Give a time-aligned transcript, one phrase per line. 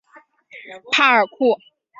[0.91, 1.55] 帕尔库。